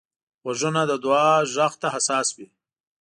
[0.43, 2.47] غوږونه د دعا غږ ته حساس وي